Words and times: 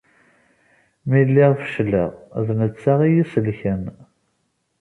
Mi 1.09 1.21
lliɣ 1.27 1.51
fecleɣ, 1.65 2.11
d 2.45 2.47
netta 2.59 2.93
i 3.01 3.05
iyi-isellken. 3.07 3.83